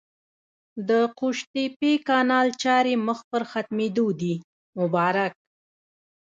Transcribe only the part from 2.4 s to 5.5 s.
چارې مخ پر ختمېدو دي! مبارک